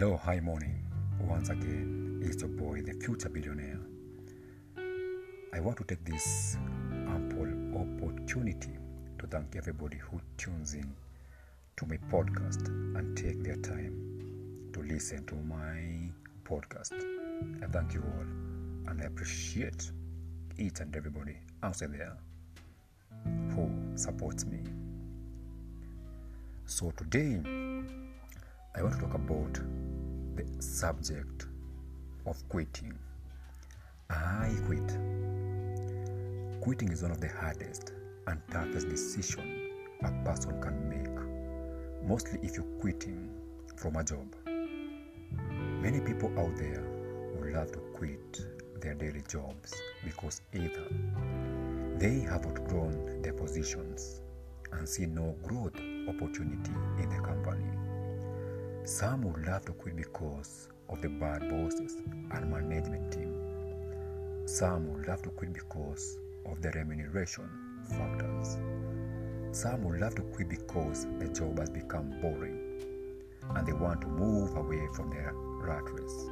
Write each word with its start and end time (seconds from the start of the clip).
Hello, 0.00 0.16
hi, 0.16 0.38
morning. 0.38 0.80
Once 1.18 1.48
again, 1.48 2.20
it's 2.22 2.40
your 2.40 2.50
boy, 2.50 2.80
the 2.82 2.92
future 3.04 3.28
billionaire. 3.28 3.80
I 5.52 5.58
want 5.58 5.76
to 5.78 5.82
take 5.82 6.04
this 6.04 6.56
ample 7.08 7.48
opportunity 7.74 8.78
to 9.18 9.26
thank 9.26 9.56
everybody 9.56 9.96
who 9.96 10.20
tunes 10.36 10.74
in 10.74 10.94
to 11.78 11.86
my 11.86 11.96
podcast 12.12 12.68
and 12.68 13.16
take 13.16 13.42
their 13.42 13.56
time 13.56 14.70
to 14.72 14.82
listen 14.82 15.26
to 15.26 15.34
my 15.34 16.12
podcast. 16.44 16.92
I 17.60 17.66
thank 17.66 17.92
you 17.92 18.04
all 18.18 18.92
and 18.92 19.02
I 19.02 19.06
appreciate 19.06 19.90
each 20.58 20.78
and 20.78 20.94
everybody 20.94 21.38
out 21.64 21.78
there 21.78 22.16
who 23.50 23.68
supports 23.96 24.46
me. 24.46 24.60
So 26.66 26.92
today, 26.92 27.40
I 28.74 28.82
want 28.82 28.94
to 28.94 29.00
talk 29.00 29.14
about 29.14 29.54
the 30.34 30.62
subject 30.62 31.46
of 32.26 32.48
quitting. 32.48 32.96
I 34.10 34.54
quit. 34.66 34.98
Quitting 36.60 36.92
is 36.92 37.02
one 37.02 37.10
of 37.10 37.20
the 37.20 37.28
hardest 37.28 37.92
and 38.26 38.40
toughest 38.50 38.88
decisions 38.88 39.72
a 40.04 40.12
person 40.24 40.60
can 40.60 40.88
make, 40.88 42.08
mostly 42.08 42.38
if 42.42 42.56
you're 42.56 42.80
quitting 42.80 43.30
from 43.76 43.96
a 43.96 44.04
job. 44.04 44.34
Many 45.80 46.00
people 46.00 46.30
out 46.38 46.56
there 46.56 46.84
would 47.34 47.52
love 47.52 47.72
to 47.72 47.78
quit 47.94 48.40
their 48.80 48.94
daily 48.94 49.22
jobs 49.28 49.74
because 50.04 50.42
either 50.52 50.86
they 51.96 52.20
have 52.20 52.46
outgrown 52.46 53.22
their 53.22 53.32
positions 53.32 54.20
and 54.72 54.88
see 54.88 55.06
no 55.06 55.34
growth 55.42 55.74
opportunity 56.08 56.72
in 57.00 57.08
the 57.08 57.20
company. 57.22 57.77
Some 58.88 59.20
would 59.24 59.46
love 59.46 59.66
to 59.66 59.72
quit 59.72 59.96
because 59.96 60.70
of 60.88 61.02
the 61.02 61.10
bad 61.10 61.50
bosses 61.50 61.98
and 62.30 62.50
management 62.50 63.12
team. 63.12 63.34
Some 64.46 64.94
would 64.94 65.06
love 65.06 65.20
to 65.24 65.28
quit 65.28 65.52
because 65.52 66.16
of 66.46 66.62
the 66.62 66.70
remuneration 66.70 67.50
factors. 67.90 68.56
Some 69.52 69.84
would 69.84 70.00
love 70.00 70.14
to 70.14 70.22
quit 70.22 70.48
because 70.48 71.06
the 71.18 71.28
job 71.28 71.58
has 71.58 71.68
become 71.68 72.18
boring 72.22 72.80
and 73.50 73.68
they 73.68 73.74
want 73.74 74.00
to 74.00 74.06
move 74.06 74.56
away 74.56 74.88
from 74.94 75.10
their 75.10 75.34
rat 75.34 75.84
race. 75.92 76.30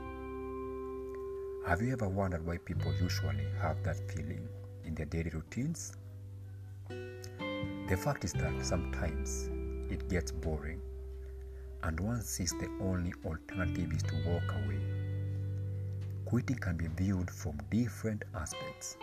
Have 1.66 1.82
you 1.82 1.92
ever 1.92 2.08
wondered 2.08 2.46
why 2.46 2.56
people 2.56 2.90
usually 3.02 3.46
have 3.60 3.82
that 3.82 3.98
feeling 4.10 4.48
in 4.86 4.94
their 4.94 5.04
daily 5.04 5.28
routines? 5.28 5.92
The 6.88 7.98
fact 7.98 8.24
is 8.24 8.32
that 8.32 8.64
sometimes 8.64 9.50
it 9.92 10.08
gets 10.08 10.32
boring 10.32 10.80
and 11.82 12.00
one 12.00 12.22
sees 12.22 12.52
the 12.52 12.68
only 12.80 13.12
alternative 13.24 13.92
is 13.92 14.02
to 14.02 14.14
walk 14.26 14.54
away. 14.64 14.80
Quitting 16.24 16.56
can 16.56 16.76
be 16.76 16.86
viewed 16.96 17.30
from 17.30 17.56
different 17.70 18.24
aspects. 18.34 18.96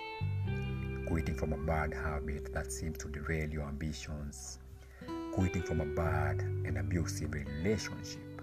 Quitting 1.08 1.36
from 1.36 1.54
a 1.54 1.58
bad 1.58 1.94
habit 1.94 2.54
that 2.54 2.72
seems 2.72 2.98
to 2.98 3.08
derail 3.08 3.50
your 3.50 3.64
ambitions, 3.64 4.60
quitting 5.34 5.64
from 5.64 5.82
a 5.82 5.86
bad 5.86 6.42
and 6.42 6.78
abusive 6.78 7.34
relationship, 7.34 8.42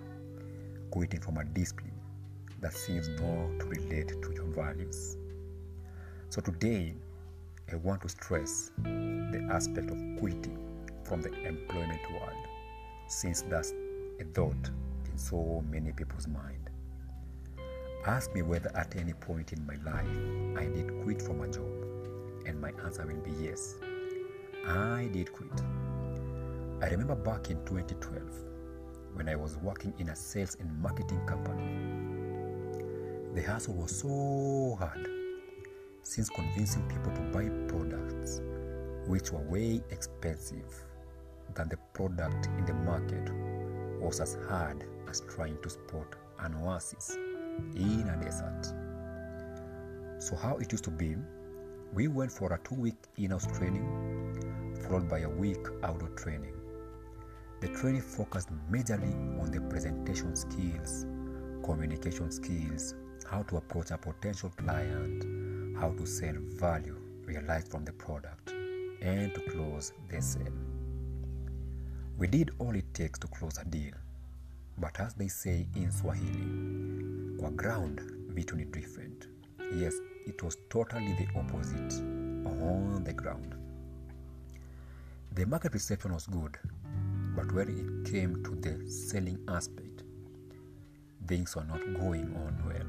quitting 0.91 1.21
from 1.21 1.37
a 1.37 1.45
discipline 1.45 1.93
that 2.61 2.73
seems 2.73 3.09
not 3.09 3.61
to 3.61 3.67
relate 3.67 4.09
to 4.23 4.33
your 4.35 4.47
values. 4.47 5.17
So 6.29 6.41
today, 6.41 6.95
I 7.73 7.77
want 7.77 8.03
to 8.03 8.09
stress 8.09 8.71
the 8.83 9.49
aspect 9.51 9.91
of 9.91 9.99
quitting 10.19 10.59
from 11.05 11.23
the 11.23 11.33
employment 11.47 12.01
world, 12.13 12.47
since 13.09 13.43
that's 13.43 13.73
a 14.21 14.25
thought 14.25 14.71
in 15.11 15.19
so 15.19 15.65
many 15.71 15.93
people's 15.93 16.29
mind. 16.29 16.71
Ask 18.07 18.35
me 18.35 18.43
whether 18.43 18.71
at 18.77 18.97
any 18.97 19.13
point 19.13 19.53
in 19.53 19.67
my 19.67 19.77
life 19.85 20.59
I 20.59 20.67
did 20.67 21.03
quit 21.03 21.21
from 21.21 21.43
a 21.43 21.49
job, 21.49 21.67
and 22.47 22.61
my 22.61 22.73
answer 22.85 23.07
will 23.07 23.21
be 23.21 23.33
yes. 23.43 23.77
I 24.67 25.09
did 25.13 25.33
quit. 25.33 25.53
I 26.83 26.89
remember 26.89 27.15
back 27.15 27.51
in 27.51 27.65
2012 27.65 28.23
when 29.15 29.29
I 29.29 29.37
was 29.37 29.57
working 29.59 29.93
in 29.99 30.09
a 30.11 30.17
sales 30.17 30.57
and 30.61 30.81
marketing 30.81 31.21
company. 31.27 32.11
The 33.35 33.43
hustle 33.43 33.75
was 33.75 34.01
so 34.01 34.77
hard 34.79 35.09
since 36.03 36.29
convincing 36.31 36.83
people 36.89 37.13
to 37.13 37.21
buy 37.33 37.49
products 37.69 38.41
which 39.07 39.33
were 39.33 39.43
way 39.43 39.83
expensive 39.91 40.85
than 41.55 41.69
the 41.69 41.77
product 41.93 42.47
in 42.59 42.65
the 42.65 42.75
market 42.75 43.31
was 44.01 44.21
as 44.21 44.37
hard 44.49 44.85
as 45.09 45.21
trying 45.29 45.59
to 45.63 45.71
spot 45.71 46.17
an 46.41 46.55
oasis 46.55 47.17
in 47.75 48.09
a 48.09 48.19
desert. 48.23 48.73
So, 50.19 50.37
how 50.37 50.57
it 50.57 50.73
used 50.73 50.85
to 50.85 50.91
be, 50.91 51.17
we 51.93 52.09
went 52.09 52.33
for 52.33 52.53
a 52.53 52.59
two 52.59 52.75
week 52.75 52.97
in 53.17 53.31
house 53.31 53.47
training, 53.59 54.77
followed 54.83 55.09
by 55.09 55.21
a 55.21 55.29
week 55.29 55.67
outdoor 55.83 56.11
training. 56.11 56.55
The 57.61 57.69
training 57.69 58.03
focused 58.03 58.49
majorly 58.71 59.13
on 59.41 59.51
the 59.51 59.61
presentation 59.61 60.35
skills, 60.35 61.05
communication 61.65 62.31
skills, 62.31 62.95
how 63.31 63.43
to 63.45 63.59
approach 63.59 63.91
a 63.91 63.99
potential 63.99 64.51
client, 64.57 65.25
how 65.79 65.91
to 65.93 66.07
sell 66.07 66.35
value 66.55 66.97
realized 67.25 67.71
from 67.71 67.85
the 67.85 67.93
product, 67.93 68.51
and 69.03 69.35
to 69.35 69.41
close 69.51 69.93
the 70.09 70.21
sale. 70.21 70.53
We 72.19 72.27
did 72.27 72.51
all 72.59 72.75
takes 72.93 73.19
to 73.19 73.27
close 73.29 73.59
a 73.59 73.65
deal, 73.65 73.95
but 74.79 74.99
as 75.01 75.15
they 75.15 75.29
say 75.29 75.67
in 75.75 75.91
Swahili, 75.93 77.39
kwa 77.39 77.51
ground 77.51 78.01
vitu 78.35 78.57
ni 78.57 78.65
different. 78.65 79.29
Yes, 79.79 79.95
it 80.27 80.43
was 80.43 80.57
totally 80.69 81.15
the 81.15 81.39
opposite 81.39 81.95
on 82.47 83.05
the 83.05 83.13
ground. 83.13 83.55
The 85.35 85.47
market 85.47 85.75
reception 85.75 86.13
was 86.13 86.27
good, 86.27 86.59
but 87.37 87.53
when 87.53 87.69
it 87.69 88.11
came 88.13 88.43
to 88.43 88.51
the 88.57 88.91
selling 88.91 89.39
aspect, 89.49 90.03
things 91.27 91.55
were 91.55 91.65
not 91.65 91.81
going 92.01 92.35
on 92.37 92.63
well. 92.67 92.87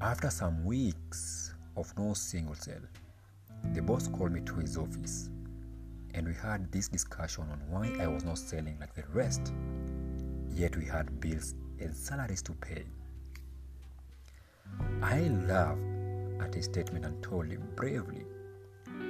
After 0.00 0.30
some 0.30 0.64
weeks 0.64 1.54
of 1.76 1.92
no 1.98 2.14
single 2.14 2.54
sale, 2.54 2.86
the 3.74 3.82
boss 3.82 4.08
called 4.08 4.32
me 4.32 4.40
to 4.42 4.54
his 4.54 4.76
office 4.76 5.28
and 6.16 6.26
we 6.26 6.34
had 6.34 6.72
this 6.72 6.88
discussion 6.88 7.44
on 7.52 7.60
why 7.68 7.92
I 8.02 8.06
was 8.06 8.24
not 8.24 8.38
selling 8.38 8.78
like 8.80 8.94
the 8.94 9.04
rest, 9.12 9.52
yet 10.50 10.74
we 10.74 10.86
had 10.86 11.20
bills 11.20 11.54
and 11.78 11.94
salaries 11.94 12.40
to 12.42 12.52
pay. 12.52 12.84
I 15.02 15.20
laughed 15.46 15.78
at 16.40 16.54
his 16.54 16.64
statement 16.64 17.04
and 17.04 17.22
told 17.22 17.46
him 17.46 17.68
bravely 17.76 18.24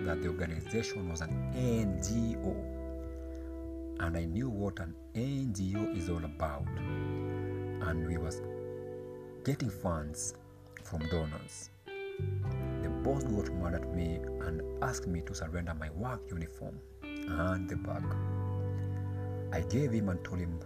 that 0.03 0.21
the 0.21 0.29
organization 0.29 1.09
was 1.09 1.21
an 1.21 1.31
NGO 1.55 2.55
and 4.01 4.17
I 4.17 4.25
knew 4.25 4.49
what 4.49 4.81
an 4.81 4.95
NGO 5.15 5.97
is 5.97 6.11
all 6.11 6.25
about 6.25 6.67
and 6.77 8.07
we 8.07 8.19
was 8.19 8.43
getting 9.45 9.71
funds 9.71 10.35
from 10.83 11.07
donors. 11.09 11.71
The 12.83 12.89
boss 12.89 13.23
got 13.23 13.53
mad 13.55 13.75
at 13.75 13.95
me 13.95 14.19
and 14.41 14.61
asked 14.83 15.07
me 15.07 15.21
to 15.23 15.35
surrender 15.35 15.75
my 15.75 15.91
work 15.91 16.21
uniform 16.31 16.81
and 17.29 17.69
the 17.69 17.77
bag. 17.77 18.05
I 19.53 19.61
gave 19.61 19.93
him 19.93 20.09
and 20.09 20.23
told 20.25 20.41
him 20.41 20.59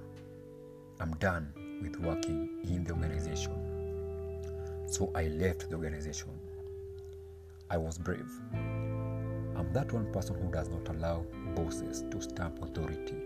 I'm 1.00 1.15
done 1.16 1.53
with 1.82 1.98
working 2.00 2.48
in 2.65 2.84
the 2.84 2.93
organization. 2.93 3.53
So 4.87 5.10
I 5.15 5.28
left 5.28 5.71
the 5.71 5.76
organization. 5.76 6.31
I 7.71 7.76
was 7.76 7.98
brave. 7.98 8.30
I'm 8.53 9.72
that 9.72 9.92
one 9.92 10.12
person 10.12 10.36
who 10.41 10.51
does 10.51 10.68
not 10.68 10.89
allow 10.89 11.24
bosses 11.54 12.04
to 12.10 12.21
stamp 12.21 12.63
authority 12.63 13.16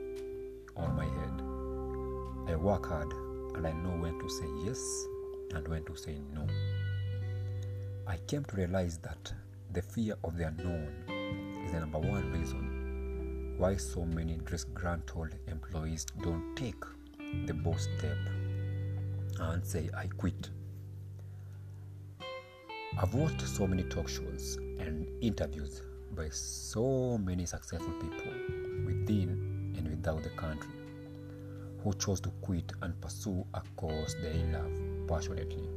on 0.76 0.94
my 0.94 1.04
head. 1.04 2.52
I 2.52 2.56
work 2.56 2.86
hard 2.86 3.12
and 3.54 3.66
I 3.66 3.72
know 3.72 3.96
when 3.96 4.18
to 4.18 4.28
say 4.28 4.46
yes 4.64 5.06
and 5.54 5.66
when 5.68 5.84
to 5.84 5.96
say 5.96 6.16
no. 6.34 6.46
I 8.06 8.18
came 8.26 8.44
to 8.44 8.56
realize 8.56 8.98
that 8.98 9.32
the 9.72 9.82
fear 9.82 10.16
of 10.24 10.36
the 10.36 10.48
unknown 10.48 10.88
is 11.64 11.72
the 11.72 11.80
number 11.80 11.98
one 11.98 12.30
reason 12.32 12.83
why 13.56 13.76
so 13.76 14.04
many 14.04 14.38
disgruntled 14.50 15.30
employees 15.48 16.04
don't 16.22 16.56
take 16.56 16.82
the 17.46 17.54
bold 17.54 17.78
step 17.80 18.16
and 19.40 19.64
say, 19.64 19.88
I 19.96 20.06
quit. 20.06 20.50
I've 22.98 23.14
watched 23.14 23.42
so 23.42 23.66
many 23.66 23.84
talk 23.84 24.08
shows 24.08 24.58
and 24.78 25.06
interviews 25.20 25.82
by 26.16 26.28
so 26.30 27.18
many 27.18 27.46
successful 27.46 27.92
people 28.00 28.32
within 28.86 29.74
and 29.76 29.88
without 29.88 30.22
the 30.22 30.30
country 30.30 30.70
who 31.82 31.92
chose 31.94 32.20
to 32.20 32.30
quit 32.40 32.72
and 32.82 33.00
pursue 33.00 33.44
a 33.54 33.62
cause 33.76 34.16
they 34.22 34.42
love 34.52 34.70
passionately. 35.08 35.68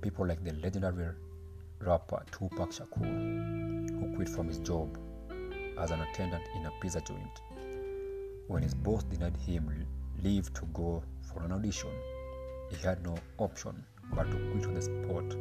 People 0.00 0.26
like 0.26 0.42
the 0.44 0.54
legendary 0.54 1.14
rapper 1.80 2.24
Tupac 2.32 2.70
Shakur, 2.70 4.00
who 4.00 4.16
quit 4.16 4.28
from 4.28 4.48
his 4.48 4.58
job 4.58 4.96
as 5.78 5.90
an 5.90 6.00
attendant 6.00 6.44
in 6.54 6.66
a 6.66 6.70
pizza 6.80 7.00
joint 7.00 7.40
when 8.48 8.62
his 8.62 8.74
boss 8.74 9.04
denied 9.04 9.36
him 9.36 9.86
leave 10.22 10.52
to 10.54 10.64
go 10.72 11.02
for 11.22 11.42
an 11.42 11.52
audition. 11.52 11.90
He 12.70 12.76
had 12.76 13.04
no 13.04 13.16
option 13.38 13.84
but 14.14 14.30
to 14.30 14.36
quit 14.50 14.66
on 14.66 14.74
the 14.74 14.82
spot 14.82 15.34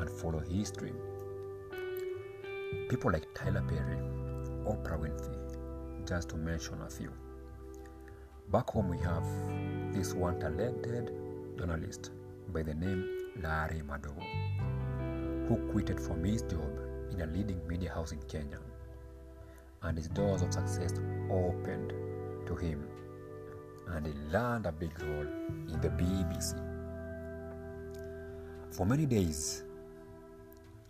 and 0.00 0.10
follow 0.10 0.40
his 0.40 0.70
dream. 0.70 0.96
People 2.88 3.10
like 3.12 3.26
Tyler 3.34 3.62
Perry, 3.62 3.96
Oprah 4.66 4.98
Winfrey, 5.00 6.06
just 6.06 6.28
to 6.30 6.36
mention 6.36 6.80
a 6.82 6.90
few. 6.90 7.10
Back 8.52 8.70
home, 8.70 8.88
we 8.88 8.98
have 8.98 9.24
this 9.94 10.12
one 10.12 10.38
talented 10.38 11.12
journalist 11.58 12.10
by 12.52 12.62
the 12.62 12.74
name 12.74 13.06
Larry 13.42 13.82
Madowo, 13.82 15.48
who 15.48 15.56
quitted 15.72 15.98
from 16.00 16.24
his 16.24 16.42
job 16.42 16.70
in 17.12 17.20
a 17.22 17.26
leading 17.26 17.66
media 17.66 17.90
house 17.92 18.12
in 18.12 18.18
Kenya, 18.28 18.58
and 19.82 19.96
his 19.96 20.08
doors 20.08 20.42
of 20.42 20.52
success 20.52 20.92
opened 21.30 21.92
to 22.46 22.54
him, 22.54 22.86
and 23.88 24.06
he 24.06 24.12
learned 24.30 24.66
a 24.66 24.72
big 24.72 24.92
role 25.02 25.26
in 25.68 25.80
the 25.80 25.88
BBC. 25.88 26.54
For 28.70 28.86
many 28.86 29.06
days, 29.06 29.64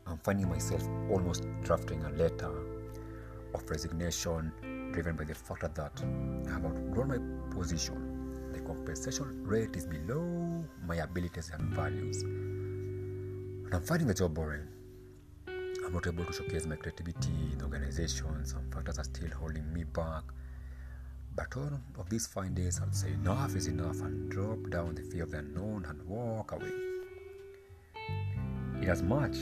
I'm 0.06 0.18
finding 0.18 0.48
myself 0.48 0.82
almost 1.10 1.46
drafting 1.62 2.02
a 2.04 2.10
letter 2.10 2.50
of 3.54 3.68
resignation 3.70 4.52
driven 4.92 5.16
by 5.16 5.24
the 5.24 5.34
fact 5.34 5.74
that 5.74 6.02
I 6.46 6.50
have 6.50 6.64
outgrown 6.64 7.08
my 7.08 7.56
position. 7.56 8.50
The 8.52 8.60
compensation 8.60 9.44
rate 9.46 9.76
is 9.76 9.86
below 9.86 10.64
my 10.86 10.96
abilities 10.96 11.50
and 11.54 11.62
values. 11.70 12.22
And 12.22 13.72
I'm 13.72 13.82
finding 13.82 14.08
the 14.08 14.14
job 14.14 14.34
boring. 14.34 14.66
I'm 15.90 15.94
not 15.94 16.06
able 16.06 16.24
to 16.24 16.32
showcase 16.32 16.66
my 16.66 16.76
creativity 16.76 17.32
in 17.50 17.58
the 17.58 17.64
organization. 17.64 18.46
Some 18.46 18.70
factors 18.70 19.00
are 19.00 19.04
still 19.04 19.30
holding 19.30 19.72
me 19.72 19.82
back. 19.82 20.22
But 21.34 21.56
all 21.56 21.80
of 21.98 22.08
these 22.08 22.28
fine 22.28 22.54
days, 22.54 22.80
I'll 22.80 22.92
say 22.92 23.12
enough 23.12 23.56
is 23.56 23.66
enough 23.66 24.00
and 24.00 24.30
drop 24.30 24.70
down 24.70 24.94
the 24.94 25.02
fear 25.02 25.24
of 25.24 25.32
the 25.32 25.38
unknown 25.38 25.86
and 25.88 26.00
walk 26.06 26.52
away. 26.52 26.70
In 28.80 28.88
as 28.88 29.02
much 29.02 29.36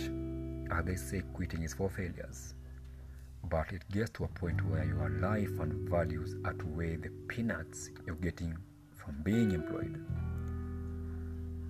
as 0.71 0.85
they 0.87 0.97
say 0.97 1.23
quitting 1.35 1.65
is 1.65 1.75
for 1.75 1.91
failures, 1.91 2.55
but 3.51 3.71
it 3.75 3.83
gets 3.93 4.09
to 4.13 4.25
a 4.25 4.29
point 4.29 4.65
where 4.71 4.87
your 4.87 5.11
life 5.21 5.61
and 5.61 5.87
values 5.91 6.35
outweigh 6.47 6.97
the 6.97 7.11
peanuts 7.29 7.91
you're 8.07 8.17
getting 8.17 8.57
from 8.95 9.21
being 9.23 9.53
employed. 9.53 10.03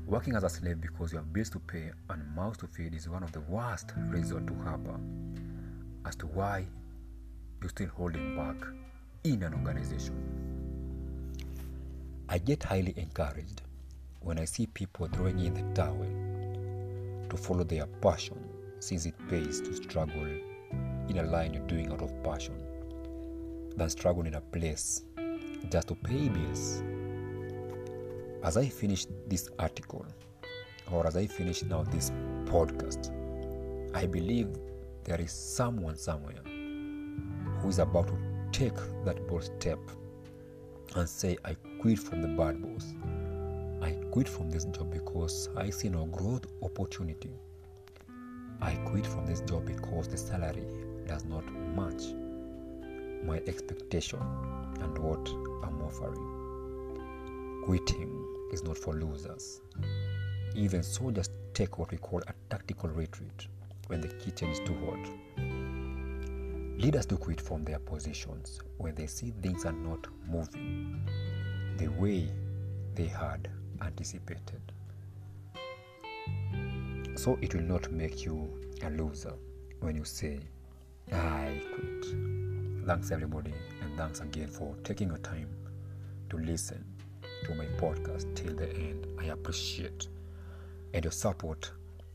Working 0.08 0.36
as 0.36 0.42
a 0.42 0.48
slave 0.48 0.80
because 0.80 1.12
you 1.12 1.18
have 1.18 1.34
bills 1.34 1.50
to 1.50 1.58
pay 1.58 1.90
and 2.08 2.34
mouths 2.34 2.56
to 2.58 2.66
feed 2.66 2.94
is 2.94 3.10
one 3.10 3.22
of 3.22 3.30
the 3.32 3.40
worst 3.40 3.92
reasons 4.06 4.48
to 4.48 4.54
harbor 4.64 4.98
as 6.06 6.16
to 6.16 6.26
why 6.28 6.64
you're 7.60 7.68
still 7.68 7.88
holding 7.88 8.34
back 8.34 8.56
in 9.24 9.42
an 9.42 9.52
organization. 9.52 10.14
I 12.26 12.38
get 12.38 12.62
highly 12.62 12.94
encouraged 12.96 13.60
when 14.20 14.38
I 14.38 14.46
see 14.46 14.66
people 14.68 15.08
throwing 15.08 15.40
in 15.40 15.52
the 15.52 15.74
towel 15.74 16.06
to 17.28 17.36
follow 17.36 17.64
their 17.64 17.84
passion 18.00 18.42
since 18.80 19.04
it 19.04 19.14
pays 19.28 19.60
to 19.60 19.74
struggle 19.74 20.24
in 20.24 21.18
a 21.18 21.22
line 21.24 21.52
you're 21.52 21.66
doing 21.66 21.92
out 21.92 22.00
of 22.00 22.22
passion 22.24 22.58
than 23.76 23.90
struggle 23.90 24.24
in 24.24 24.36
a 24.36 24.40
place 24.40 25.02
just 25.70 25.88
to 25.88 25.94
pay 25.94 26.30
bills. 26.30 26.82
As 28.42 28.56
I 28.56 28.68
finish 28.68 29.06
this 29.26 29.48
article, 29.58 30.06
or 30.92 31.06
as 31.06 31.16
I 31.16 31.26
finish 31.26 31.62
now 31.64 31.82
this 31.82 32.10
podcast, 32.44 33.10
I 33.94 34.06
believe 34.06 34.48
there 35.04 35.20
is 35.20 35.32
someone 35.32 35.96
somewhere 35.96 36.40
who 37.60 37.68
is 37.68 37.80
about 37.80 38.06
to 38.08 38.18
take 38.52 38.76
that 39.04 39.26
bold 39.26 39.42
step 39.44 39.80
and 40.94 41.08
say, 41.08 41.36
I 41.44 41.56
quit 41.80 41.98
from 41.98 42.22
the 42.22 42.28
bad 42.28 42.62
boss. 42.62 42.94
I 43.82 43.92
quit 44.12 44.28
from 44.28 44.50
this 44.50 44.66
job 44.66 44.92
because 44.92 45.48
I 45.56 45.70
see 45.70 45.88
no 45.88 46.06
growth 46.06 46.46
opportunity. 46.62 47.30
I 48.60 48.72
quit 48.86 49.06
from 49.06 49.26
this 49.26 49.40
job 49.40 49.66
because 49.66 50.08
the 50.08 50.16
salary 50.16 50.64
does 51.06 51.24
not 51.24 51.44
match 51.74 52.14
my 53.24 53.38
expectation 53.46 54.20
and 54.80 54.96
what 54.98 55.28
I'm 55.64 55.82
offering. 55.82 57.62
Quitting 57.64 58.17
is 58.52 58.62
not 58.62 58.78
for 58.78 58.94
losers. 58.94 59.60
Even 60.54 60.82
soldiers 60.82 61.30
take 61.54 61.78
what 61.78 61.90
we 61.90 61.98
call 61.98 62.20
a 62.26 62.32
tactical 62.50 62.90
retreat 62.90 63.48
when 63.88 64.00
the 64.00 64.08
kitchen 64.08 64.48
is 64.50 64.60
too 64.60 64.76
hot. 64.86 65.08
Leaders 66.78 67.06
do 67.06 67.16
quit 67.16 67.40
from 67.40 67.64
their 67.64 67.78
positions 67.80 68.60
when 68.76 68.94
they 68.94 69.06
see 69.06 69.32
things 69.42 69.64
are 69.64 69.72
not 69.72 70.06
moving 70.28 71.04
the 71.76 71.88
way 71.88 72.30
they 72.94 73.06
had 73.06 73.48
anticipated. 73.82 74.60
So 77.16 77.36
it 77.42 77.54
will 77.54 77.62
not 77.62 77.90
make 77.90 78.24
you 78.24 78.60
a 78.84 78.90
loser 78.90 79.34
when 79.80 79.96
you 79.96 80.04
say, 80.04 80.38
I 81.12 81.60
quit. 81.74 82.86
Thanks, 82.86 83.10
everybody, 83.10 83.52
and 83.82 83.96
thanks 83.96 84.20
again 84.20 84.48
for 84.48 84.74
taking 84.84 85.08
your 85.08 85.18
time 85.18 85.48
to 86.30 86.36
listen 86.36 86.84
to 87.44 87.54
my 87.54 87.66
podcast 87.76 88.34
till 88.34 88.54
the 88.54 88.70
end. 88.74 89.06
I 89.18 89.26
appreciate, 89.26 90.08
and 90.94 91.04
your 91.04 91.12
support 91.12 91.70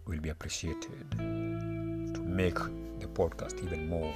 will 0.06 0.20
be 0.20 0.30
appreciated 0.30 1.12
to 1.18 2.22
make 2.22 2.56
the 3.00 3.08
podcast 3.08 3.64
even 3.64 3.90
more 3.90 4.14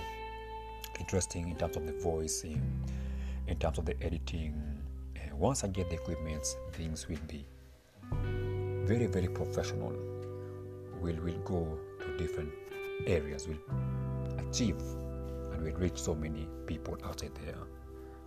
interesting 0.99 1.49
in 1.49 1.55
terms 1.55 1.77
of 1.77 1.85
the 1.85 1.93
voicing, 1.93 2.61
in 3.47 3.57
terms 3.57 3.77
of 3.77 3.85
the 3.85 3.95
editing. 4.03 4.53
Uh, 5.15 5.35
once 5.35 5.63
I 5.63 5.67
get 5.67 5.89
the 5.89 5.95
equipment, 5.95 6.45
things 6.73 7.07
will 7.07 7.17
be 7.27 7.45
very, 8.85 9.07
very 9.07 9.27
professional. 9.27 9.93
We'll, 10.99 11.17
we'll 11.23 11.39
go 11.39 11.77
to 11.99 12.17
different 12.17 12.51
areas, 13.05 13.47
we'll 13.47 14.49
achieve, 14.49 14.79
and 15.51 15.63
we'll 15.63 15.75
reach 15.75 16.01
so 16.01 16.15
many 16.15 16.47
people 16.65 16.97
out 17.03 17.23
there. 17.45 17.57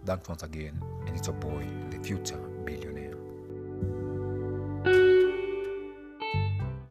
Thanks 0.04 0.28
once 0.28 0.42
again, 0.42 0.80
and 1.06 1.16
it's 1.16 1.26
your 1.26 1.36
boy, 1.36 1.66
the 1.90 1.98
future 1.98 2.38
billionaire. 2.64 3.09